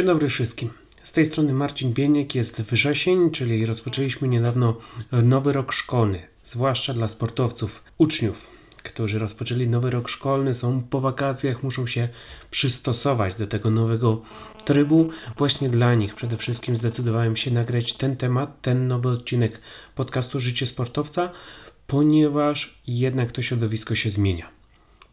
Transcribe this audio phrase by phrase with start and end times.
[0.00, 0.70] Dzień dobry wszystkim.
[1.02, 4.76] Z tej strony Marcin Bieniek, jest wrzesień, czyli rozpoczęliśmy niedawno
[5.12, 8.46] nowy rok szkolny, zwłaszcza dla sportowców, uczniów,
[8.82, 12.08] którzy rozpoczęli nowy rok szkolny, są po wakacjach, muszą się
[12.50, 14.22] przystosować do tego nowego
[14.64, 15.10] trybu.
[15.36, 19.60] Właśnie dla nich przede wszystkim zdecydowałem się nagrać ten temat, ten nowy odcinek
[19.94, 21.32] podcastu Życie Sportowca,
[21.86, 24.59] ponieważ jednak to środowisko się zmienia.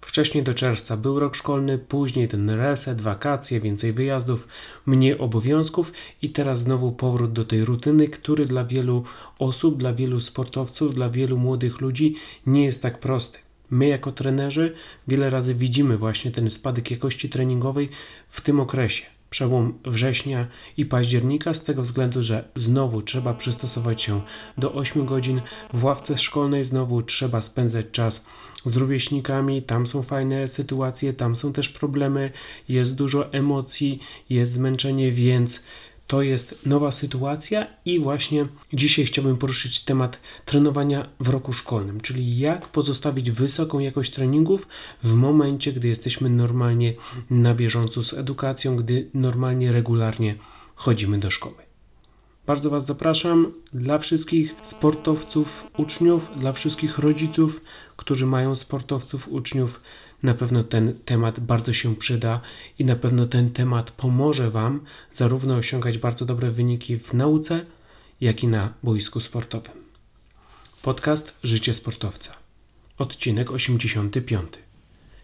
[0.02, 4.48] Wcześniej do czerwca był rok szkolny, później ten reset, wakacje, więcej wyjazdów,
[4.86, 9.04] mniej obowiązków i teraz znowu powrót do tej rutyny, który dla wielu
[9.40, 12.16] osób, dla wielu sportowców, dla wielu młodych ludzi
[12.46, 13.40] nie jest tak prosty.
[13.70, 14.74] My, jako trenerzy,
[15.08, 17.90] wiele razy widzimy właśnie ten spadek jakości treningowej
[18.30, 24.22] w tym okresie przełom września i października, z tego względu, że znowu trzeba przystosować się
[24.58, 25.42] do 8 godzin.
[25.74, 28.26] W ławce szkolnej, znowu trzeba spędzać czas
[28.66, 32.32] z rówieśnikami, tam są fajne sytuacje, tam są też problemy,
[32.70, 35.64] jest dużo emocji, jest zmęczenie, więc
[36.08, 42.40] to jest nowa sytuacja i właśnie dzisiaj chciałbym poruszyć temat trenowania w roku szkolnym, czyli
[42.40, 44.68] jak pozostawić wysoką jakość treningów
[45.04, 46.94] w momencie, gdy jesteśmy normalnie
[47.30, 50.36] na bieżąco z edukacją, gdy normalnie, regularnie
[50.76, 51.68] chodzimy do szkoły.
[52.48, 57.62] Bardzo Was zapraszam dla wszystkich sportowców, uczniów, dla wszystkich rodziców,
[57.96, 59.82] którzy mają sportowców, uczniów.
[60.24, 62.42] Na pewno ten temat bardzo się przyda
[62.80, 64.80] i na pewno ten temat pomoże Wam
[65.14, 67.66] zarówno osiągać bardzo dobre wyniki w nauce,
[68.22, 69.74] jak i na boisku sportowym.
[70.82, 72.36] Podcast Życie Sportowca.
[72.98, 74.54] Odcinek 85.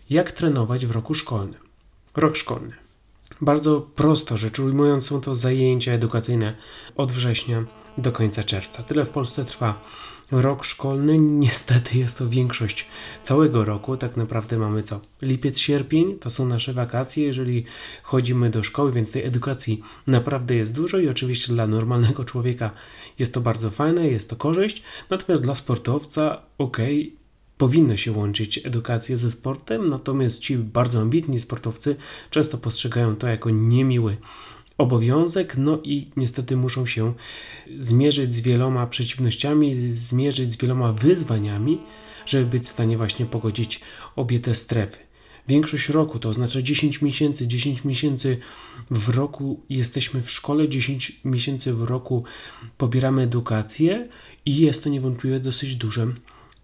[0.10, 1.62] Jak trenować w roku szkolnym?
[2.16, 2.74] Rok szkolny.
[3.42, 6.56] Bardzo prosto rzecz ujmując, są to zajęcia edukacyjne
[6.96, 7.64] od września
[7.98, 8.84] do końca czerwca.
[8.84, 9.82] Tyle w Polsce trwa
[10.32, 11.18] rok szkolny.
[11.20, 12.88] Niestety jest to większość
[13.22, 13.98] całego roku.
[13.98, 15.02] Tak naprawdę mamy co?
[15.22, 17.66] Lipiec, sierpień to są nasze wakacje, jeżeli
[18.03, 22.72] chodzimy do szkoły, więc tej edukacji naprawdę jest dużo i oczywiście dla normalnego człowieka
[23.20, 24.84] jest to bardzo fajne, jest to korzyść.
[25.09, 26.78] Natomiast dla sportowca, ok,
[27.58, 31.96] powinno się łączyć edukację ze sportem, natomiast ci bardzo ambitni sportowcy
[32.30, 34.18] często postrzegają to jako niemiły
[34.78, 37.13] obowiązek, no i niestety muszą się
[37.79, 41.79] zmierzyć z wieloma przeciwnościami, zmierzyć z wieloma wyzwaniami,
[42.25, 43.81] żeby być w stanie właśnie pogodzić
[44.16, 44.97] obie te strefy.
[45.47, 48.38] Większość roku to oznacza 10 miesięcy, 10 miesięcy
[48.91, 52.23] w roku jesteśmy w szkole, 10 miesięcy w roku
[52.78, 54.07] pobieramy edukację
[54.45, 56.07] i jest to niewątpliwie dosyć duże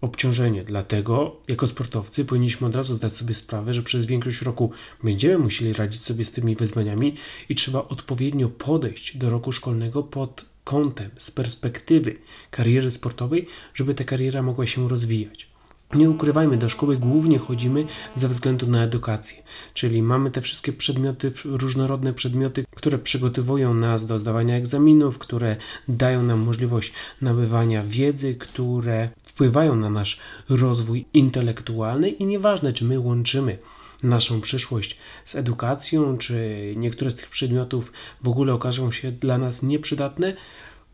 [0.00, 0.64] obciążenie.
[0.64, 4.70] Dlatego, jako sportowcy, powinniśmy od razu zdać sobie sprawę, że przez większość roku
[5.04, 7.14] będziemy musieli radzić sobie z tymi wyzwaniami
[7.48, 12.16] i trzeba odpowiednio podejść do roku szkolnego pod kątem, z perspektywy
[12.50, 15.50] kariery sportowej, żeby ta kariera mogła się rozwijać.
[15.94, 19.42] Nie ukrywajmy, do szkoły głównie chodzimy ze względu na edukację,
[19.74, 25.56] czyli mamy te wszystkie przedmioty, różnorodne przedmioty, które przygotowują nas do zdawania egzaminów, które
[25.88, 29.10] dają nam możliwość nabywania wiedzy, które
[29.40, 33.58] wpływają na nasz rozwój intelektualny i nieważne, czy my łączymy
[34.02, 36.34] naszą przyszłość z edukacją, czy
[36.76, 37.92] niektóre z tych przedmiotów
[38.22, 40.36] w ogóle okażą się dla nas nieprzydatne,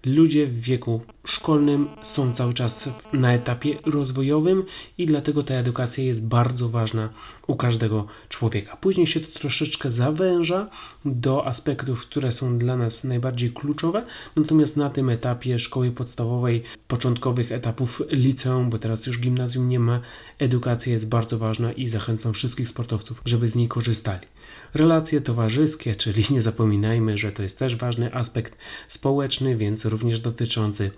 [0.04, 4.64] ludzie w wieku szkolnym są cały czas na etapie rozwojowym
[4.98, 7.08] i dlatego ta edukacja jest bardzo ważna
[7.46, 8.76] u każdego człowieka.
[8.76, 10.68] Później się to troszeczkę zawęża
[11.04, 14.06] do aspektów, które są dla nas najbardziej kluczowe,
[14.36, 20.00] natomiast na tym etapie szkoły podstawowej, początkowych etapów liceum, bo teraz już gimnazjum nie ma,
[20.38, 24.26] edukacja jest bardzo ważna i zachęcam wszystkich sportowców, żeby z niej korzystali.
[24.74, 28.58] Relacje towarzyskie, czyli nie zapominajmy, że to jest też ważny aspekt
[28.88, 30.90] społeczny, więc również dotyczący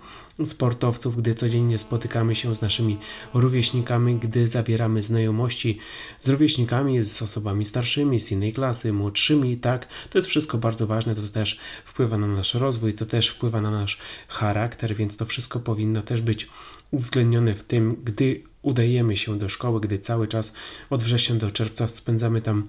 [0.45, 2.97] sportowców, gdy codziennie spotykamy się z naszymi
[3.33, 5.79] rówieśnikami, gdy zawieramy znajomości
[6.19, 11.15] z rówieśnikami, z osobami starszymi, z innej klasy, młodszymi, tak, to jest wszystko bardzo ważne,
[11.15, 15.59] to też wpływa na nasz rozwój, to też wpływa na nasz charakter, więc to wszystko
[15.59, 16.49] powinno też być
[16.91, 20.53] uwzględnione w tym, gdy udajemy się do szkoły, gdy cały czas
[20.89, 22.67] od września do czerwca spędzamy tam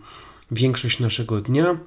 [0.50, 1.79] większość naszego dnia.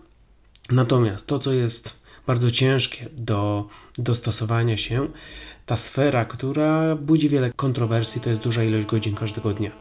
[0.69, 3.67] Natomiast to, co jest bardzo ciężkie do
[3.97, 5.07] dostosowania się,
[5.65, 9.71] ta sfera, która budzi wiele kontrowersji, to jest duża ilość godzin każdego dnia.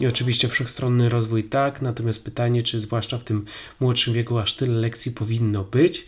[0.00, 3.44] I oczywiście wszechstronny rozwój tak, natomiast pytanie, czy zwłaszcza w tym
[3.80, 6.06] młodszym wieku aż tyle lekcji powinno być,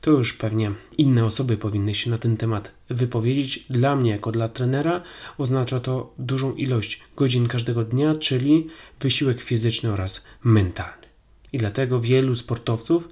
[0.00, 3.66] to już pewnie inne osoby powinny się na ten temat wypowiedzieć.
[3.70, 5.02] Dla mnie, jako dla trenera,
[5.38, 8.66] oznacza to dużą ilość godzin każdego dnia, czyli
[9.00, 11.06] wysiłek fizyczny oraz mentalny.
[11.52, 13.08] I dlatego wielu sportowców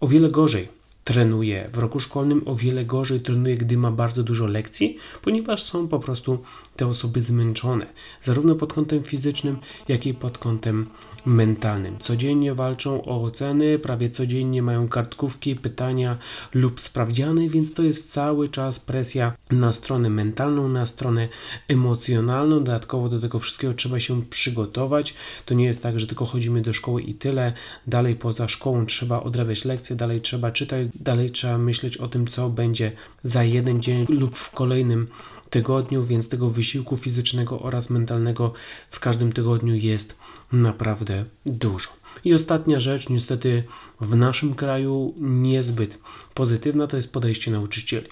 [0.00, 0.68] o wiele gorzej
[1.04, 1.70] trenuje.
[1.72, 5.98] W roku szkolnym, o wiele gorzej trenuje, gdy ma bardzo dużo lekcji, ponieważ są po
[5.98, 6.38] prostu
[6.76, 7.86] te osoby zmęczone,
[8.22, 9.56] zarówno pod kątem fizycznym,
[9.88, 10.86] jak i pod kątem
[11.26, 11.98] mentalnym.
[11.98, 16.18] Codziennie walczą o oceny, prawie codziennie mają kartkówki, pytania
[16.54, 21.28] lub sprawdziany, więc to jest cały czas presja na stronę mentalną, na stronę
[21.68, 22.64] emocjonalną.
[22.64, 25.14] Dodatkowo do tego wszystkiego trzeba się przygotować.
[25.46, 27.52] To nie jest tak, że tylko chodzimy do szkoły i tyle.
[27.86, 32.50] Dalej poza szkołą trzeba odrabiać lekcje, dalej trzeba czytać, dalej trzeba myśleć o tym, co
[32.50, 32.92] będzie
[33.24, 35.06] za jeden dzień lub w kolejnym
[35.54, 38.52] tygodniu, więc tego wysiłku fizycznego oraz mentalnego
[38.90, 40.16] w każdym tygodniu jest
[40.52, 41.88] naprawdę dużo.
[42.24, 43.64] I ostatnia rzecz, niestety
[44.00, 45.98] w naszym kraju niezbyt
[46.34, 48.08] pozytywna, to jest podejście nauczycieli.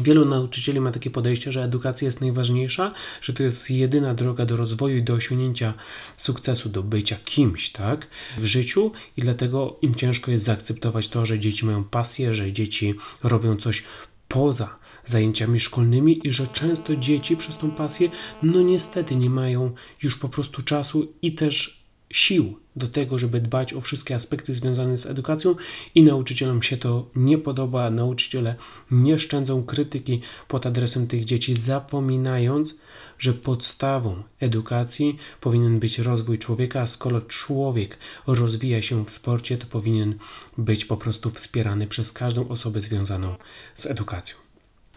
[0.00, 4.56] Wielu nauczycieli ma takie podejście, że edukacja jest najważniejsza, że to jest jedyna droga do
[4.56, 5.74] rozwoju i do osiągnięcia
[6.16, 8.06] sukcesu, do bycia kimś, tak,
[8.38, 12.94] w życiu i dlatego im ciężko jest zaakceptować to, że dzieci mają pasję, że dzieci
[13.22, 13.82] robią coś
[14.28, 18.10] poza zajęciami szkolnymi i że często dzieci przez tą pasję,
[18.42, 19.72] no niestety nie mają
[20.02, 21.78] już po prostu czasu i też
[22.10, 25.54] sił do tego, żeby dbać o wszystkie aspekty związane z edukacją
[25.94, 27.90] i nauczycielom się to nie podoba.
[27.90, 28.54] Nauczyciele
[28.90, 32.76] nie szczędzą krytyki pod adresem tych dzieci, zapominając,
[33.18, 39.66] że podstawą edukacji powinien być rozwój człowieka, a skoro człowiek rozwija się w sporcie, to
[39.66, 40.18] powinien
[40.58, 43.34] być po prostu wspierany przez każdą osobę związaną
[43.74, 44.47] z edukacją.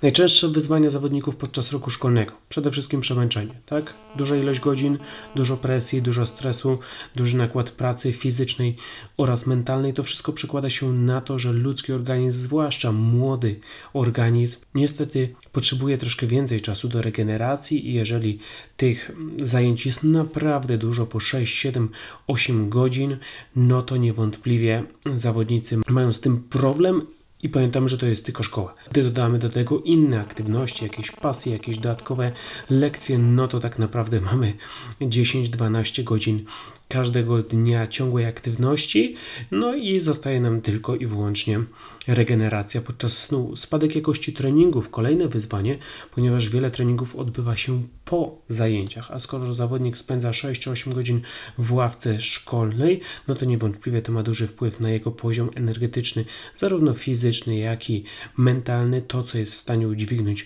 [0.01, 2.33] Najczęstsze wyzwania zawodników podczas roku szkolnego.
[2.49, 3.93] Przede wszystkim przemęczenie, tak?
[4.15, 4.97] Duża ilość godzin,
[5.35, 6.79] dużo presji, dużo stresu,
[7.15, 8.75] duży nakład pracy fizycznej
[9.17, 9.93] oraz mentalnej.
[9.93, 13.59] To wszystko przekłada się na to, że ludzki organizm, zwłaszcza młody
[13.93, 18.39] organizm, niestety potrzebuje troszkę więcej czasu do regeneracji i jeżeli
[18.77, 19.11] tych
[19.41, 21.89] zajęć jest naprawdę dużo, po 6, 7,
[22.27, 23.17] 8 godzin,
[23.55, 24.83] no to niewątpliwie
[25.15, 27.01] zawodnicy mają z tym problem
[27.43, 28.73] i pamiętamy, że to jest tylko szkoła.
[28.91, 32.31] Gdy dodamy do tego inne aktywności, jakieś pasje, jakieś dodatkowe
[32.69, 34.53] lekcje, no to tak naprawdę mamy
[35.01, 36.45] 10-12 godzin
[36.91, 39.15] każdego dnia ciągłej aktywności,
[39.51, 41.59] no i zostaje nam tylko i wyłącznie
[42.07, 43.55] regeneracja podczas snu.
[43.55, 45.77] Spadek jakości treningów, kolejne wyzwanie,
[46.11, 51.21] ponieważ wiele treningów odbywa się po zajęciach, a skoro zawodnik spędza 6 czy 8 godzin
[51.57, 56.93] w ławce szkolnej, no to niewątpliwie to ma duży wpływ na jego poziom energetyczny, zarówno
[56.93, 58.03] fizyczny, jak i
[58.37, 60.45] mentalny, to co jest w stanie udźwignąć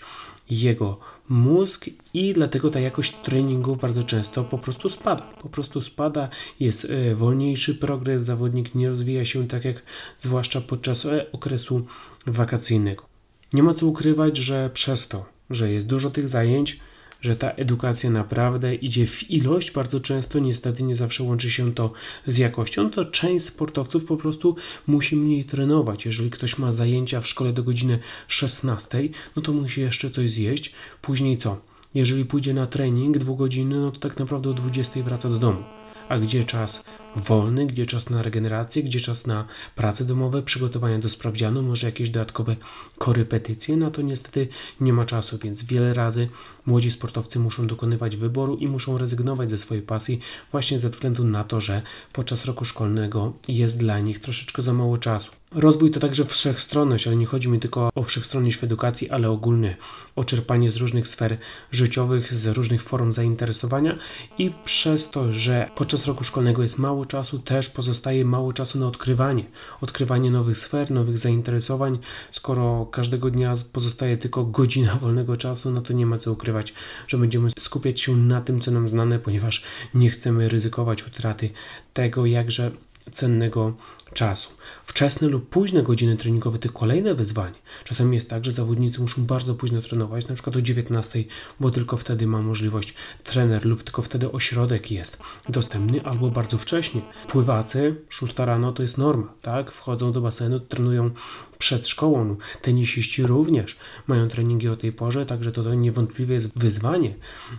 [0.50, 1.00] jego
[1.30, 5.24] mózg i dlatego ta jakość treningów bardzo często po prostu spada.
[5.42, 9.84] Po prostu spada, jest e, wolniejszy progres, zawodnik nie rozwija się tak jak
[10.20, 11.86] zwłaszcza podczas e, okresu
[12.28, 13.06] wakacyjnego.
[13.54, 16.80] Nie ma co ukrywać, że przez to, że jest dużo tych zajęć,
[17.22, 21.92] że ta edukacja naprawdę idzie w ilość, bardzo często niestety nie zawsze łączy się to
[22.28, 24.56] z jakością, to część sportowców po prostu
[24.88, 26.06] musi mniej trenować.
[26.06, 30.74] Jeżeli ktoś ma zajęcia w szkole do godziny 16, no to musi jeszcze coś zjeść,
[31.02, 31.58] później co?
[31.94, 35.64] Jeżeli pójdzie na trening dwugodzinny, no to tak naprawdę o 20 wraca do domu
[36.10, 36.86] a gdzie czas
[37.16, 39.46] wolny, gdzie czas na regenerację, gdzie czas na
[39.76, 42.56] prace domowe, przygotowania do sprawdzianu, może jakieś dodatkowe
[42.98, 44.48] korepetycje, na to niestety
[44.80, 46.30] nie ma czasu, więc wiele razy
[46.66, 50.20] młodzi sportowcy muszą dokonywać wyboru i muszą rezygnować ze swojej pasji
[50.52, 51.82] właśnie ze względu na to, że
[52.14, 55.32] podczas roku szkolnego jest dla nich troszeczkę za mało czasu.
[55.52, 59.78] Rozwój to także wszechstronność, ale nie chodzi mi tylko o wszechstronność w edukacji, ale ogólnie
[60.16, 61.38] o czerpanie z różnych sfer
[61.72, 63.98] życiowych, z różnych form zainteresowania
[64.38, 68.88] i przez to, że podczas roku szkolnego jest mało czasu, też pozostaje mało czasu na
[68.88, 69.46] odkrywanie.
[69.82, 72.00] Odkrywanie nowych sfer, nowych zainteresowań.
[72.32, 76.74] Skoro każdego dnia pozostaje tylko godzina wolnego czasu, no to nie ma co ukrywać,
[77.08, 81.50] że będziemy skupiać się na tym, co nam znane, ponieważ nie chcemy ryzykować utraty
[81.94, 82.72] tego jakże
[83.12, 83.74] cennego
[84.14, 84.50] czasu.
[84.86, 87.56] Wczesne lub późne godziny treningowe to kolejne wyzwanie.
[87.84, 91.24] Czasami jest tak, że zawodnicy muszą bardzo późno trenować, na przykład o 19,
[91.60, 92.94] bo tylko wtedy ma możliwość
[93.24, 95.18] trener lub tylko wtedy ośrodek jest
[95.50, 97.02] dostępny, albo bardzo wcześnie.
[97.28, 99.72] Pływacy 6 rano to jest norma, tak?
[99.72, 101.12] Wchodzą do basenu, trenują
[101.58, 102.36] przed szkołą.
[102.62, 107.16] Tenisiści również mają treningi o tej porze, także to, to niewątpliwie jest wyzwanie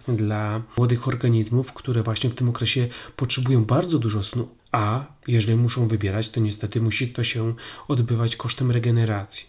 [0.09, 4.49] dla młodych organizmów, które właśnie w tym okresie potrzebują bardzo dużo snu.
[4.77, 7.55] A jeżeli muszą wybierać, to niestety musi to się
[7.89, 9.47] odbywać kosztem regeneracji.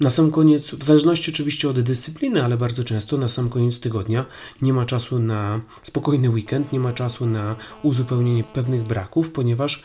[0.00, 4.26] Na sam koniec, w zależności oczywiście od dyscypliny, ale bardzo często na sam koniec tygodnia
[4.62, 9.82] nie ma czasu na spokojny weekend, nie ma czasu na uzupełnienie pewnych braków, ponieważ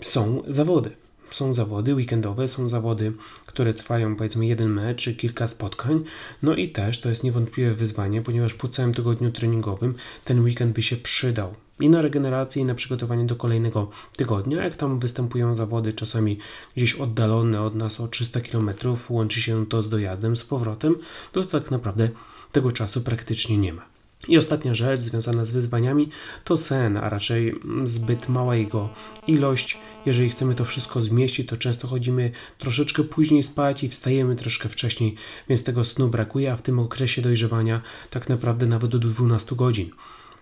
[0.00, 0.90] są zawody
[1.30, 3.12] Są zawody weekendowe, są zawody,
[3.46, 6.04] które trwają powiedzmy jeden mecz czy kilka spotkań.
[6.42, 9.94] No i też to jest niewątpliwe wyzwanie, ponieważ po całym tygodniu treningowym
[10.24, 14.64] ten weekend by się przydał i na regenerację, i na przygotowanie do kolejnego tygodnia.
[14.64, 16.38] Jak tam występują zawody, czasami
[16.76, 18.70] gdzieś oddalone od nas o 300 km,
[19.08, 20.96] łączy się to z dojazdem, z powrotem,
[21.32, 22.08] to, tak naprawdę
[22.52, 23.97] tego czasu praktycznie nie ma.
[24.28, 26.08] I ostatnia rzecz związana z wyzwaniami
[26.44, 28.88] to sen, a raczej zbyt mała jego
[29.26, 29.78] ilość.
[30.06, 35.14] Jeżeli chcemy to wszystko zmieścić, to często chodzimy troszeczkę później spać i wstajemy troszkę wcześniej,
[35.48, 39.90] więc tego snu brakuje, a w tym okresie dojrzewania tak naprawdę nawet do 12 godzin.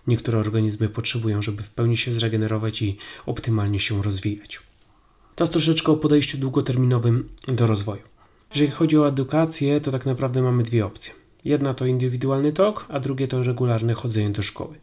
[0.07, 4.59] Niektóre organizmy potrzebują, żeby w pełni się zregenerować i optymalnie się rozwijać.
[5.35, 8.01] Teraz troszeczkę o podejściu długoterminowym do rozwoju.
[8.51, 11.26] Jeżeli chodzi o edukację, to tak naprawdę mamy dwie opcje.
[11.47, 14.75] Jedna to indywidualny tok, a drugie to regularne chodzenie do szkoły.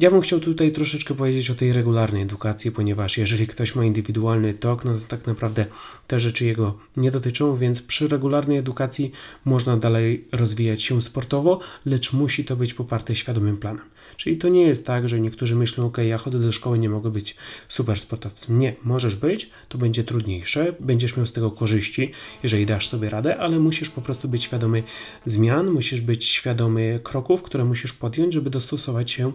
[0.00, 4.54] Ja bym chciał tutaj troszeczkę powiedzieć o tej regularnej edukacji, ponieważ jeżeli ktoś ma indywidualny
[4.54, 5.66] tok, no to tak naprawdę
[6.06, 9.12] te rzeczy jego nie dotyczą, więc przy regularnej edukacji
[9.44, 13.84] można dalej rozwijać się sportowo, lecz musi to być poparte świadomym planem.
[14.16, 17.10] Czyli to nie jest tak, że niektórzy myślą, ok, ja chodzę do szkoły, nie mogę
[17.10, 17.36] być
[17.68, 18.58] super sportowcem.
[18.58, 22.12] Nie, możesz być, to będzie trudniejsze, będziesz miał z tego korzyści,
[22.42, 24.82] jeżeli dasz sobie radę, ale musisz po prostu być świadomy
[25.26, 29.32] zmian, musisz być świadomy kroków, które musisz podjąć, żeby dostosować się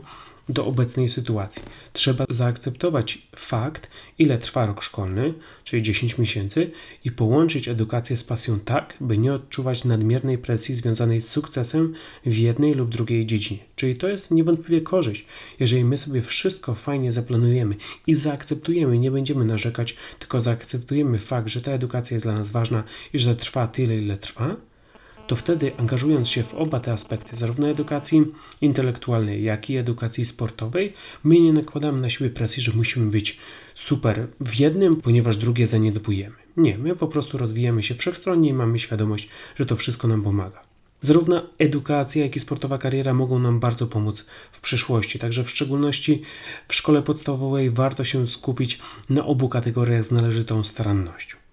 [0.49, 1.61] do obecnej sytuacji.
[1.93, 3.89] Trzeba zaakceptować fakt,
[4.19, 6.71] ile trwa rok szkolny, czyli 10 miesięcy,
[7.05, 11.93] i połączyć edukację z pasją tak, by nie odczuwać nadmiernej presji związanej z sukcesem
[12.25, 13.59] w jednej lub drugiej dziedzinie.
[13.75, 14.31] Czyli to jest
[14.63, 15.25] niewątpliwie korzyść.
[15.59, 17.75] Jeżeli my sobie wszystko fajnie zaplanujemy
[18.07, 22.83] i zaakceptujemy, nie będziemy narzekać, tylko zaakceptujemy fakt, że ta edukacja jest dla nas ważna
[23.13, 24.55] i że trwa tyle, ile trwa,
[25.27, 28.25] to wtedy angażując się w oba te aspekty, zarówno edukacji
[28.61, 30.93] intelektualnej, jak i edukacji sportowej,
[31.23, 33.39] my nie nakładamy na siebie presji, że musimy być
[33.73, 36.35] super w jednym, ponieważ drugie zaniedbujemy.
[36.57, 40.62] Nie, my po prostu rozwijamy się wszechstronnie i mamy świadomość, że to wszystko nam pomaga.
[41.03, 45.19] Zarówno edukacja, jak i sportowa kariera mogą nam bardzo pomóc w przyszłości.
[45.19, 46.21] Także w szczególności
[46.67, 48.79] w szkole podstawowej warto się skupić
[49.09, 51.43] na obu kategoriach z należytą starannością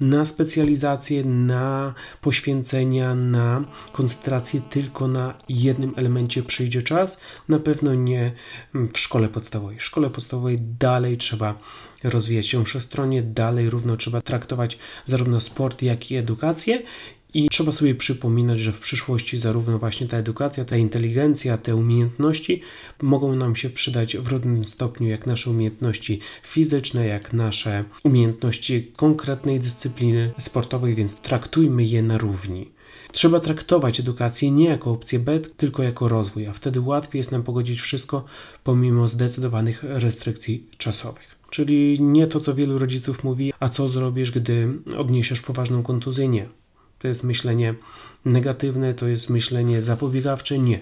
[0.00, 7.20] na specjalizację, na poświęcenia, na koncentrację tylko na jednym elemencie przyjdzie czas.
[7.48, 8.32] Na pewno nie
[8.74, 9.78] w szkole podstawowej.
[9.78, 11.58] W szkole podstawowej dalej trzeba
[12.04, 16.82] rozwijać się wszechstronnie, dalej równo trzeba traktować zarówno sport, jak i edukację
[17.34, 22.62] i trzeba sobie przypominać, że w przyszłości zarówno właśnie ta edukacja, ta inteligencja, te umiejętności
[23.02, 29.60] mogą nam się przydać w równym stopniu jak nasze umiejętności fizyczne, jak nasze umiejętności konkretnej
[29.60, 32.70] dyscypliny sportowej, więc traktujmy je na równi.
[33.12, 37.42] Trzeba traktować edukację nie jako opcję B, tylko jako rozwój, a wtedy łatwiej jest nam
[37.42, 38.24] pogodzić wszystko
[38.64, 41.38] pomimo zdecydowanych restrykcji czasowych.
[41.50, 46.28] Czyli nie to, co wielu rodziców mówi, a co zrobisz, gdy odniesiesz poważną kontuzję?
[46.28, 46.48] Nie.
[46.98, 47.74] To jest myślenie
[48.24, 50.58] negatywne, to jest myślenie zapobiegawcze.
[50.58, 50.80] Nie.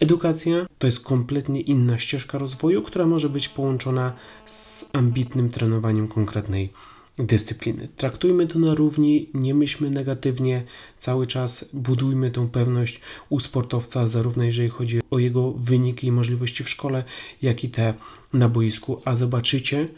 [0.00, 4.12] Edukacja to jest kompletnie inna ścieżka rozwoju, która może być połączona
[4.46, 6.72] z ambitnym trenowaniem konkretnej
[7.18, 7.88] dyscypliny.
[7.96, 10.64] Traktujmy to na równi, nie myślmy negatywnie,
[10.98, 16.64] cały czas budujmy tą pewność u sportowca, zarówno jeżeli chodzi o jego wyniki i możliwości
[16.64, 17.04] w szkole,
[17.42, 17.94] jak i te
[18.32, 19.88] na boisku, a zobaczycie,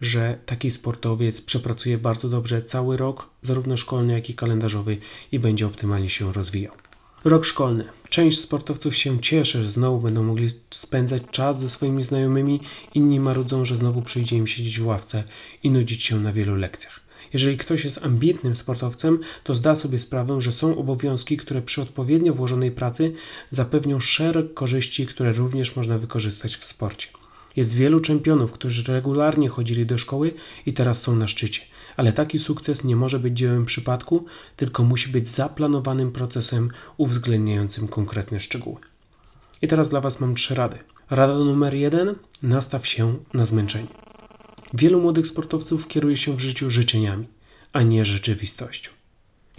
[0.00, 4.98] że taki sportowiec przepracuje bardzo dobrze cały rok, zarówno szkolny, jak i kalendarzowy
[5.32, 6.74] i będzie optymalnie się rozwijał.
[7.24, 7.84] Rok szkolny.
[8.08, 12.60] Część sportowców się cieszy, że znowu będą mogli spędzać czas ze swoimi znajomymi,
[12.94, 15.24] inni marudzą, że znowu przyjdzie im siedzieć w ławce
[15.62, 17.00] i nudzić się na wielu lekcjach.
[17.32, 22.34] Jeżeli ktoś jest ambitnym sportowcem, to zda sobie sprawę, że są obowiązki, które przy odpowiednio
[22.34, 23.12] włożonej pracy
[23.50, 27.08] zapewnią szereg korzyści, które również można wykorzystać w sporcie.
[27.56, 30.32] Jest wielu czempionów, którzy regularnie chodzili do szkoły
[30.66, 31.62] i teraz są na szczycie.
[31.96, 34.24] Ale taki sukces nie może być dziełem przypadku,
[34.56, 38.80] tylko musi być zaplanowanym procesem uwzględniającym konkretne szczegóły.
[39.62, 40.78] I teraz dla Was mam trzy rady.
[41.10, 43.88] Rada numer jeden: nastaw się na zmęczenie.
[44.74, 47.26] Wielu młodych sportowców kieruje się w życiu życzeniami,
[47.72, 48.90] a nie rzeczywistością.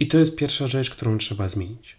[0.00, 1.96] I to jest pierwsza rzecz, którą trzeba zmienić.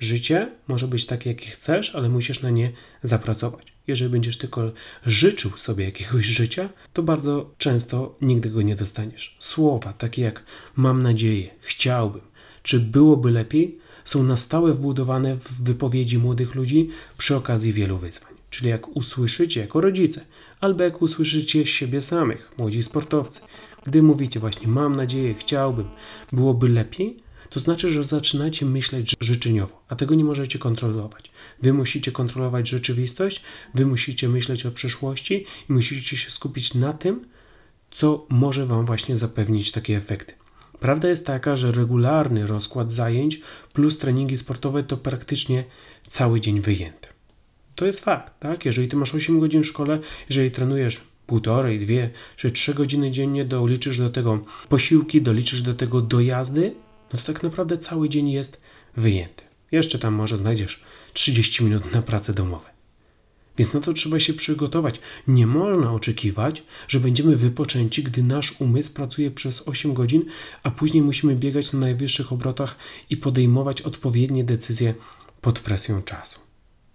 [0.00, 2.72] Życie może być takie, jakie chcesz, ale musisz na nie
[3.02, 3.75] zapracować.
[3.86, 4.72] Jeżeli będziesz tylko
[5.06, 9.36] życzył sobie jakiegoś życia, to bardzo często nigdy go nie dostaniesz.
[9.38, 10.42] Słowa takie jak
[10.76, 12.22] mam nadzieję, chciałbym,
[12.62, 18.32] czy byłoby lepiej, są na stałe wbudowane w wypowiedzi młodych ludzi przy okazji wielu wyzwań.
[18.50, 20.24] Czyli jak usłyszycie jako rodzice,
[20.60, 23.40] albo jak usłyszycie siebie samych, młodzi sportowcy,
[23.84, 25.88] gdy mówicie właśnie mam nadzieję, chciałbym,
[26.32, 27.25] byłoby lepiej,
[27.56, 31.30] to znaczy, że zaczynacie myśleć życzeniowo, a tego nie możecie kontrolować.
[31.62, 33.42] Wy musicie kontrolować rzeczywistość,
[33.74, 37.28] wy musicie myśleć o przyszłości i musicie się skupić na tym,
[37.90, 40.34] co może Wam właśnie zapewnić takie efekty.
[40.80, 43.40] Prawda jest taka, że regularny rozkład zajęć
[43.72, 45.64] plus treningi sportowe to praktycznie
[46.06, 47.08] cały dzień wyjęty.
[47.74, 48.64] To jest fakt, tak?
[48.64, 49.98] Jeżeli ty masz 8 godzin w szkole,
[50.28, 56.02] jeżeli trenujesz półtorej, dwie czy trzy godziny dziennie, doliczysz do tego posiłki, doliczysz do tego
[56.02, 56.74] dojazdy,
[57.12, 58.60] no to tak naprawdę cały dzień jest
[58.96, 59.44] wyjęty.
[59.72, 60.82] Jeszcze tam może znajdziesz
[61.12, 62.76] 30 minut na prace domowe.
[63.58, 65.00] Więc na to trzeba się przygotować.
[65.28, 70.24] Nie można oczekiwać, że będziemy wypoczęci, gdy nasz umysł pracuje przez 8 godzin,
[70.62, 72.76] a później musimy biegać na najwyższych obrotach
[73.10, 74.94] i podejmować odpowiednie decyzje
[75.40, 76.40] pod presją czasu.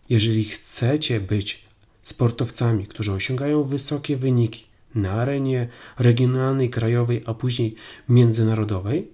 [0.09, 1.65] Jeżeli chcecie być
[2.03, 4.63] sportowcami, którzy osiągają wysokie wyniki
[4.95, 5.67] na arenie
[5.99, 7.75] regionalnej, krajowej, a później
[8.09, 9.07] międzynarodowej,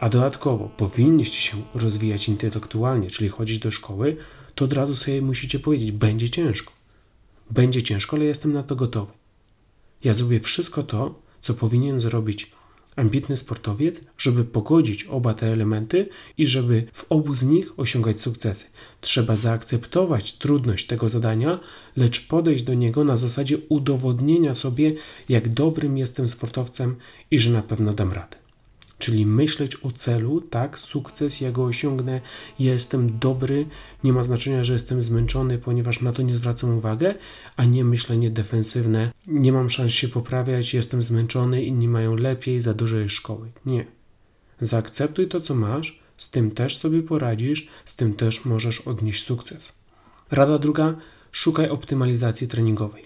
[0.00, 4.16] a dodatkowo powinniście się rozwijać intelektualnie, czyli chodzić do szkoły,
[4.54, 6.72] to od razu sobie musicie powiedzieć: będzie ciężko.
[7.50, 9.12] Będzie ciężko, ale jestem na to gotowy.
[10.04, 12.52] Ja zrobię wszystko to, co powinien zrobić
[12.96, 18.66] ambitny sportowiec, żeby pogodzić oba te elementy i żeby w obu z nich osiągać sukcesy.
[19.00, 21.60] Trzeba zaakceptować trudność tego zadania,
[21.96, 24.94] lecz podejść do niego na zasadzie udowodnienia sobie,
[25.28, 26.96] jak dobrym jestem sportowcem
[27.30, 28.45] i że na pewno dam radę.
[28.98, 32.20] Czyli myśleć o celu, tak, sukces, ja go osiągnę,
[32.58, 33.66] ja jestem dobry,
[34.04, 37.14] nie ma znaczenia, że jestem zmęczony, ponieważ na to nie zwracam uwagę,
[37.56, 42.74] a nie myślenie defensywne, nie mam szans się poprawiać, jestem zmęczony, inni mają lepiej, za
[42.74, 43.50] dużo jest szkoły.
[43.66, 43.86] Nie.
[44.60, 49.72] Zaakceptuj to, co masz, z tym też sobie poradzisz, z tym też możesz odnieść sukces.
[50.30, 50.94] Rada druga,
[51.32, 53.04] szukaj optymalizacji treningowej.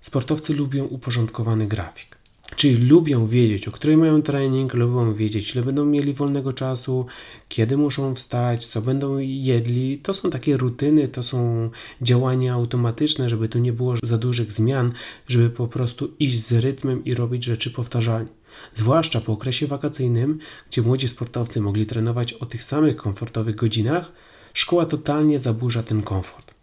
[0.00, 2.15] Sportowcy lubią uporządkowany grafik.
[2.56, 7.06] Czyli lubią wiedzieć, o której mają trening, lubią wiedzieć, ile będą mieli wolnego czasu,
[7.48, 9.98] kiedy muszą wstać, co będą jedli.
[9.98, 11.70] To są takie rutyny, to są
[12.02, 14.92] działania automatyczne, żeby tu nie było za dużych zmian,
[15.28, 18.28] żeby po prostu iść z rytmem i robić rzeczy powtarzalnie.
[18.74, 20.38] Zwłaszcza po okresie wakacyjnym,
[20.70, 24.12] gdzie młodzi sportowcy mogli trenować o tych samych komfortowych godzinach,
[24.54, 26.54] szkoła totalnie zaburza ten komfort.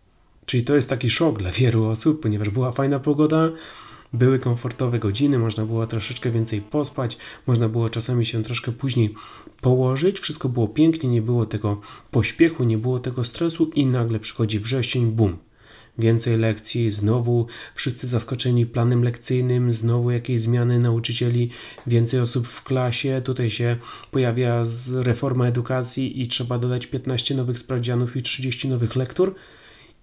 [0.46, 3.52] Czyli to jest taki szok dla wielu osób, ponieważ była fajna pogoda,
[4.14, 7.18] były komfortowe godziny, można było troszeczkę więcej pospać,
[7.48, 9.14] można było czasami się troszkę później
[9.62, 14.60] położyć, wszystko było pięknie, nie było tego pośpiechu, nie było tego stresu i nagle przychodzi
[14.60, 15.38] wrzesień, bum.
[15.98, 21.50] Więcej lekcji, znowu wszyscy zaskoczeni planem lekcyjnym, znowu jakieś zmiany nauczycieli,
[21.88, 23.22] więcej osób w klasie.
[23.26, 23.78] Tutaj się
[24.12, 29.36] pojawia reforma edukacji i trzeba dodać 15 nowych sprawdzianów i 30 nowych lektur,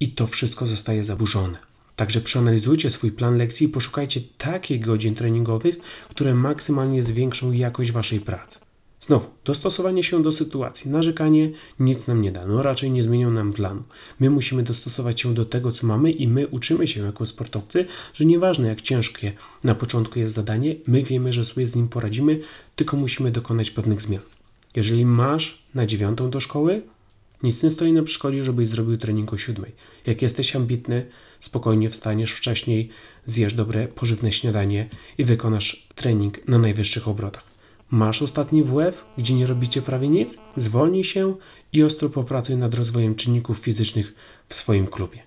[0.00, 1.69] i to wszystko zostaje zaburzone.
[2.00, 5.76] Także przeanalizujcie swój plan lekcji i poszukajcie takich godzin treningowych,
[6.08, 8.58] które maksymalnie zwiększą jakość Waszej pracy.
[9.00, 10.90] Znowu, dostosowanie się do sytuacji.
[10.90, 13.82] Narzekanie nic nam nie da, no raczej nie zmienią nam planu.
[14.20, 18.24] My musimy dostosować się do tego, co mamy i my uczymy się jako sportowcy, że
[18.24, 19.32] nieważne jak ciężkie
[19.64, 22.40] na początku jest zadanie, my wiemy, że sobie z nim poradzimy,
[22.76, 24.22] tylko musimy dokonać pewnych zmian.
[24.76, 26.82] Jeżeli masz na dziewiątą do szkoły,
[27.42, 29.72] nic nie stoi na przeszkodzie, żebyś zrobił trening o siódmej.
[30.06, 31.06] Jak jesteś ambitny,
[31.40, 32.88] spokojnie wstaniesz wcześniej,
[33.26, 37.44] zjesz dobre, pożywne śniadanie i wykonasz trening na najwyższych obrotach.
[37.90, 40.38] Masz ostatni WF, gdzie nie robicie prawie nic?
[40.57, 41.35] Zwolnij się
[41.72, 44.14] i ostro popracuj nad rozwojem czynników fizycznych
[44.48, 45.22] w swoim klubie.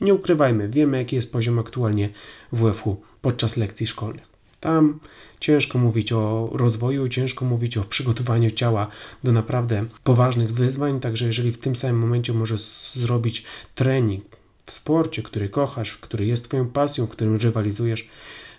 [0.00, 2.08] Nie ukrywajmy, wiemy jaki jest poziom aktualnie
[2.52, 4.24] WF-u podczas lekcji szkolnych.
[4.60, 5.00] Tam
[5.40, 8.88] ciężko mówić o rozwoju, ciężko mówić o przygotowaniu ciała
[9.24, 12.62] do naprawdę poważnych wyzwań, także jeżeli w tym samym momencie możesz
[12.94, 14.24] zrobić trening
[14.66, 18.08] w sporcie, który kochasz, który jest Twoją pasją, w którym rywalizujesz,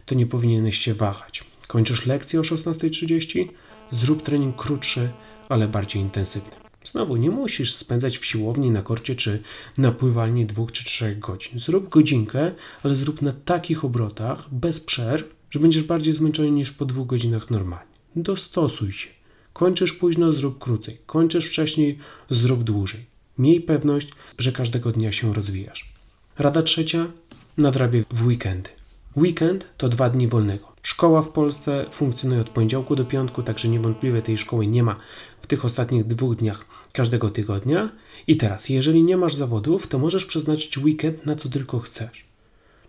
[0.06, 1.44] to nie powinieneś się wahać.
[1.68, 3.48] Kończysz lekcję o 16.30?
[3.92, 5.10] Zrób trening krótszy,
[5.50, 6.52] ale bardziej intensywny.
[6.84, 9.44] Znowu, nie musisz spędzać w siłowni, na korcie czy
[9.78, 11.60] na pływalni dwóch czy trzech godzin.
[11.60, 12.52] Zrób godzinkę,
[12.84, 17.50] ale zrób na takich obrotach, bez przerw, że będziesz bardziej zmęczony niż po dwóch godzinach
[17.50, 17.96] normalnie.
[18.16, 19.10] Dostosuj się.
[19.54, 20.98] Kończysz późno, zrób krócej.
[21.06, 23.06] Kończysz wcześniej, zrób dłużej.
[23.38, 25.95] Miej pewność, że każdego dnia się rozwijasz.
[26.40, 27.08] Rada trzecia,
[27.58, 28.70] nadrabiaj w weekendy.
[29.18, 30.72] Weekend to dwa dni wolnego.
[30.82, 34.96] Szkoła w Polsce funkcjonuje od poniedziałku do piątku, także niewątpliwie tej szkoły nie ma
[35.42, 37.90] w tych ostatnich dwóch dniach każdego tygodnia.
[38.28, 42.26] I teraz, jeżeli nie masz zawodów, to możesz przeznaczyć weekend na co tylko chcesz.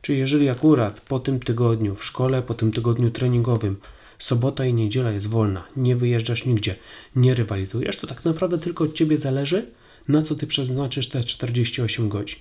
[0.03, 3.77] Czyli jeżeli akurat po tym tygodniu w szkole, po tym tygodniu treningowym,
[4.19, 6.77] sobota i niedziela jest wolna, nie wyjeżdżasz nigdzie,
[7.17, 9.67] nie rywalizujesz, to tak naprawdę tylko od ciebie zależy,
[10.09, 12.39] na co ty przeznaczysz te 48 godzin.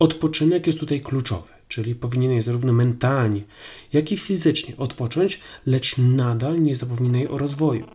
[0.00, 3.42] Odpoczynek jest tutaj kluczowy, czyli powinieneś zarówno mentalnie,
[3.92, 7.86] jak i fizycznie odpocząć, lecz nadal nie zapominaj o rozwoju.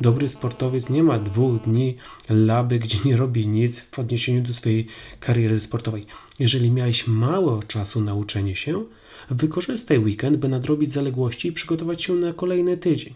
[0.00, 1.96] Dobry sportowiec nie ma dwóch dni
[2.28, 4.86] laby, gdzie nie robi nic w odniesieniu do swojej
[5.20, 6.06] kariery sportowej.
[6.38, 8.84] Jeżeli miałeś mało czasu na uczenie się,
[9.30, 13.14] wykorzystaj weekend, by nadrobić zaległości i przygotować się na kolejny tydzień.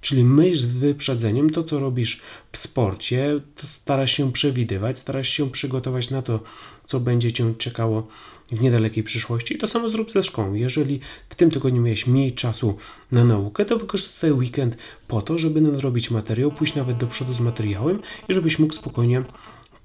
[0.00, 2.20] Czyli myśl z wyprzedzeniem, to co robisz
[2.52, 6.40] w sporcie, starasz się przewidywać, starasz się przygotować na to,
[6.86, 8.08] co będzie cię czekało
[8.52, 9.54] w niedalekiej przyszłości.
[9.54, 10.54] I to samo zrób ze szkołą.
[10.54, 12.76] Jeżeli w tym tygodniu miałeś mniej czasu
[13.12, 14.76] na naukę, to wykorzystaj weekend
[15.08, 19.22] po to, żeby nadrobić materiał, pójść nawet do przodu z materiałem i żebyś mógł spokojnie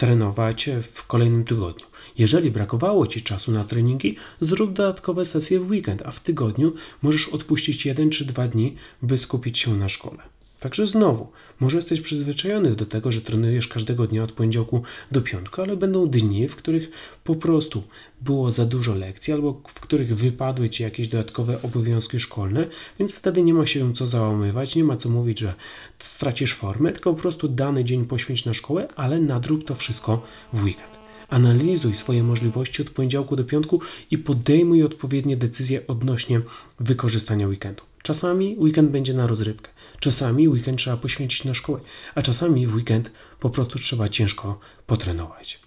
[0.01, 1.85] trenować w kolejnym tygodniu.
[2.17, 7.27] Jeżeli brakowało Ci czasu na treningi, zrób dodatkowe sesje w weekend, a w tygodniu możesz
[7.27, 10.23] odpuścić jeden czy dwa dni, by skupić się na szkole.
[10.61, 11.27] Także znowu,
[11.59, 16.07] może jesteś przyzwyczajony do tego, że trenujesz każdego dnia od poniedziałku do piątku, ale będą
[16.07, 16.91] dni, w których
[17.23, 17.83] po prostu
[18.21, 22.67] było za dużo lekcji albo w których wypadły ci jakieś dodatkowe obowiązki szkolne,
[22.99, 25.53] więc wtedy nie ma się co załamywać, nie ma co mówić, że
[25.99, 30.63] stracisz formę, tylko po prostu dany dzień poświęć na szkołę, ale nadrób to wszystko w
[30.63, 30.90] weekend.
[31.31, 36.41] Analizuj swoje możliwości od poniedziałku do piątku i podejmuj odpowiednie decyzje odnośnie
[36.79, 37.83] wykorzystania weekendu.
[38.03, 41.79] Czasami weekend będzie na rozrywkę, czasami weekend trzeba poświęcić na szkołę,
[42.15, 45.59] a czasami w weekend po prostu trzeba ciężko potrenować.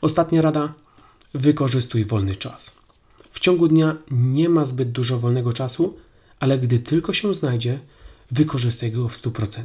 [0.00, 0.74] Ostatnia rada:
[1.34, 2.72] wykorzystuj wolny czas.
[3.30, 5.96] W ciągu dnia nie ma zbyt dużo wolnego czasu,
[6.40, 7.80] ale gdy tylko się znajdzie,
[8.30, 9.64] wykorzystaj go w 100%.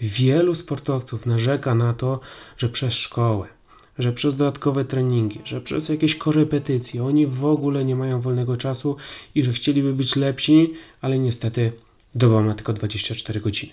[0.00, 2.20] Wielu sportowców narzeka na to,
[2.58, 3.55] że przez szkołę,
[3.98, 8.96] że przez dodatkowe treningi, że przez jakieś korepetycje oni w ogóle nie mają wolnego czasu
[9.34, 11.72] i że chcieliby być lepsi, ale niestety
[12.14, 13.72] doba ma tylko 24 godziny.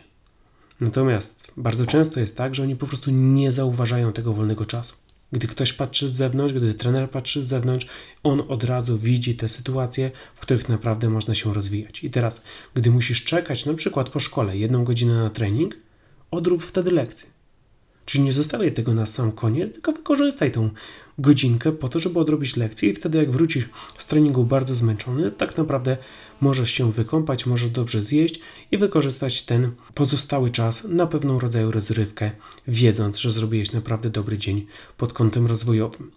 [0.82, 4.94] Natomiast bardzo często jest tak, że oni po prostu nie zauważają tego wolnego czasu.
[5.32, 7.88] Gdy ktoś patrzy z zewnątrz, gdy trener patrzy z zewnątrz,
[8.24, 12.04] on od razu widzi te sytuacje, w których naprawdę można się rozwijać.
[12.04, 15.78] I teraz, gdy musisz czekać na przykład po szkole jedną godzinę na trening,
[16.32, 17.30] odrób wtedy lekcję.
[18.06, 20.70] Czyli nie zostawiaj tego na sam koniec, tylko wykorzystaj tą
[21.18, 25.58] godzinkę po to, żeby odrobić lekcję i wtedy jak wrócisz z treningu bardzo zmęczony, tak
[25.58, 25.98] naprawdę
[26.42, 28.40] możesz się wykąpać, możesz dobrze zjeść
[28.72, 32.32] i wykorzystać ten pozostały czas na pewną rodzaju rozrywkę,
[32.68, 34.66] wiedząc, że zrobiłeś naprawdę dobry dzień
[34.98, 36.12] pod kątem rozwojowym.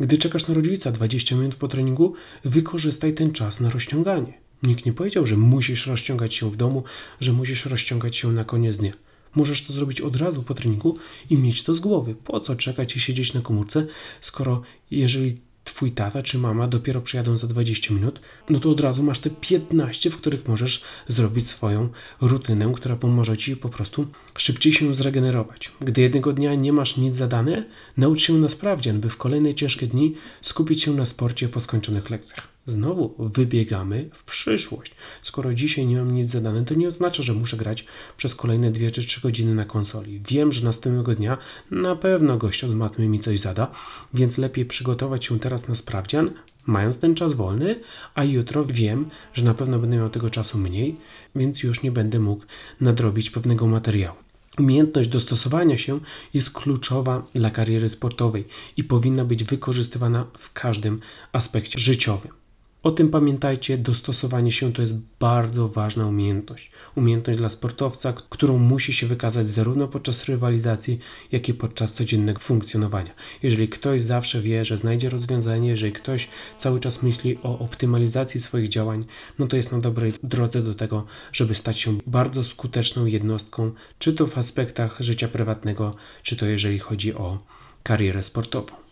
[0.00, 4.32] Gdy czekasz na rodzica 20 minut po treningu, wykorzystaj ten czas na rozciąganie.
[4.62, 6.84] Nikt nie powiedział, że musisz rozciągać się w domu,
[7.20, 8.92] że musisz rozciągać się na koniec dnia.
[9.34, 10.96] Możesz to zrobić od razu po treningu
[11.30, 12.14] i mieć to z głowy.
[12.14, 13.86] Po co czekać i siedzieć na komórce,
[14.20, 19.02] skoro jeżeli twój tata czy mama dopiero przyjadą za 20 minut, no to od razu
[19.02, 21.88] masz te 15, w których możesz zrobić swoją
[22.20, 25.72] rutynę, która pomoże ci po prostu szybciej się zregenerować.
[25.80, 27.64] Gdy jednego dnia nie masz nic zadane,
[27.96, 32.10] naucz się na sprawdzian, by w kolejne ciężkie dni skupić się na sporcie po skończonych
[32.10, 32.57] lekcjach.
[32.68, 34.94] Znowu wybiegamy w przyszłość.
[35.22, 37.84] Skoro dzisiaj nie mam nic zadane, to nie oznacza, że muszę grać
[38.16, 40.20] przez kolejne 2 czy 3 godziny na konsoli.
[40.28, 41.38] Wiem, że następnego dnia
[41.70, 43.70] na pewno gość od matmy mi coś zada,
[44.14, 46.30] więc lepiej przygotować się teraz na sprawdzian,
[46.66, 47.80] mając ten czas wolny,
[48.14, 50.96] a jutro wiem, że na pewno będę miał tego czasu mniej,
[51.36, 52.44] więc już nie będę mógł
[52.80, 54.16] nadrobić pewnego materiału.
[54.58, 56.00] Umiejętność dostosowania się
[56.34, 58.44] jest kluczowa dla kariery sportowej
[58.76, 61.00] i powinna być wykorzystywana w każdym
[61.32, 62.32] aspekcie życiowym.
[62.82, 66.70] O tym pamiętajcie, dostosowanie się to jest bardzo ważna umiejętność.
[66.94, 70.98] Umiejętność dla sportowca, którą musi się wykazać zarówno podczas rywalizacji,
[71.32, 73.14] jak i podczas codziennego funkcjonowania.
[73.42, 78.68] Jeżeli ktoś zawsze wie, że znajdzie rozwiązanie, jeżeli ktoś cały czas myśli o optymalizacji swoich
[78.68, 79.04] działań,
[79.38, 84.12] no to jest na dobrej drodze do tego, żeby stać się bardzo skuteczną jednostką, czy
[84.12, 87.38] to w aspektach życia prywatnego, czy to jeżeli chodzi o
[87.82, 88.87] karierę sportową.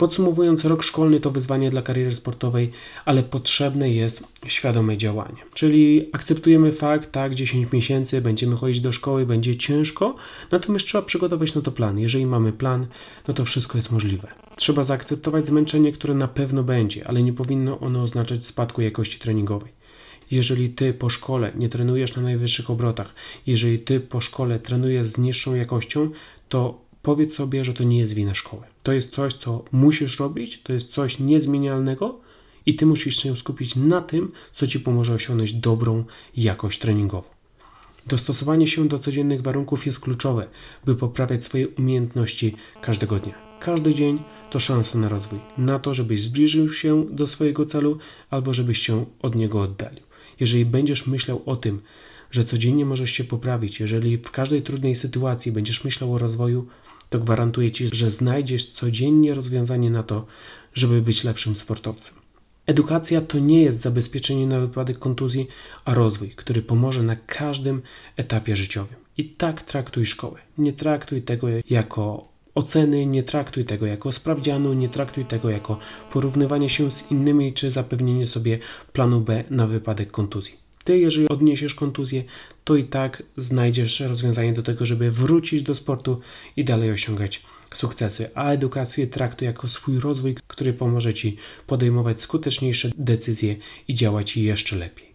[0.00, 2.70] Podsumowując, rok szkolny to wyzwanie dla kariery sportowej,
[3.04, 5.36] ale potrzebne jest świadome działanie.
[5.54, 10.16] Czyli akceptujemy fakt, tak, 10 miesięcy będziemy chodzić do szkoły, będzie ciężko,
[10.50, 11.98] natomiast trzeba przygotować na to plan.
[11.98, 12.86] Jeżeli mamy plan,
[13.28, 14.28] no to wszystko jest możliwe.
[14.56, 19.72] Trzeba zaakceptować zmęczenie, które na pewno będzie, ale nie powinno ono oznaczać spadku jakości treningowej.
[20.30, 23.14] Jeżeli ty po szkole nie trenujesz na najwyższych obrotach,
[23.46, 26.10] jeżeli ty po szkole trenujesz z niższą jakością,
[26.48, 28.62] to powiedz sobie, że to nie jest wina szkoły.
[28.82, 32.20] To jest coś, co musisz robić, to jest coś niezmienialnego
[32.66, 36.04] i ty musisz się skupić na tym, co ci pomoże osiągnąć dobrą
[36.36, 37.28] jakość treningową.
[38.06, 40.46] Dostosowanie się do codziennych warunków jest kluczowe,
[40.84, 43.34] by poprawiać swoje umiejętności każdego dnia.
[43.60, 44.18] Każdy dzień
[44.50, 47.98] to szansa na rozwój, na to, żebyś zbliżył się do swojego celu
[48.30, 50.02] albo żebyś się od niego oddalił.
[50.40, 51.82] Jeżeli będziesz myślał o tym,
[52.30, 56.66] że codziennie możesz się poprawić, jeżeli w każdej trudnej sytuacji będziesz myślał o rozwoju,
[57.10, 60.26] to gwarantuję Ci, że znajdziesz codziennie rozwiązanie na to,
[60.74, 62.16] żeby być lepszym sportowcem.
[62.66, 65.48] Edukacja to nie jest zabezpieczenie na wypadek kontuzji,
[65.84, 67.82] a rozwój, który pomoże na każdym
[68.16, 68.96] etapie życiowym.
[69.18, 70.40] I tak traktuj szkołę.
[70.58, 75.78] Nie traktuj tego jako oceny, nie traktuj tego jako sprawdzianu, nie traktuj tego jako
[76.12, 78.58] porównywanie się z innymi czy zapewnienie sobie
[78.92, 80.69] planu B na wypadek kontuzji.
[80.90, 82.24] Ty, jeżeli odniesiesz kontuzję,
[82.64, 86.20] to i tak znajdziesz rozwiązanie do tego, żeby wrócić do sportu
[86.56, 87.42] i dalej osiągać
[87.74, 88.30] sukcesy.
[88.34, 93.56] A edukację traktuj jako swój rozwój, który pomoże Ci podejmować skuteczniejsze decyzje
[93.88, 95.06] i działać jeszcze lepiej.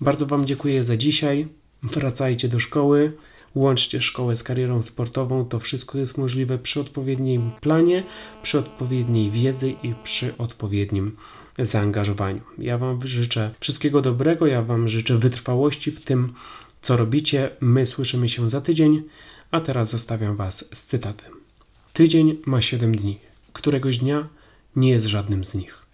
[0.00, 1.48] Bardzo Wam dziękuję za dzisiaj.
[1.82, 3.12] Wracajcie do szkoły,
[3.54, 5.44] łączcie szkołę z karierą sportową.
[5.44, 8.02] To wszystko jest możliwe przy odpowiednim planie,
[8.42, 11.16] przy odpowiedniej wiedzy i przy odpowiednim
[11.58, 12.40] zaangażowaniu.
[12.58, 16.32] Ja Wam życzę wszystkiego dobrego, ja Wam życzę wytrwałości w tym,
[16.82, 17.50] co robicie.
[17.60, 19.02] My słyszymy się za tydzień,
[19.50, 21.34] a teraz zostawiam Was z cytatem.
[21.92, 23.18] Tydzień ma 7 dni,
[23.52, 24.28] któregoś dnia
[24.76, 25.81] nie jest żadnym z nich.